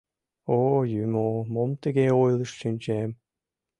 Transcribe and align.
Ой, 0.59 0.85
юмо, 1.03 1.29
мом 1.53 1.69
тыге 1.81 2.05
ойлышт 2.23 2.55
шинчем? 2.61 3.09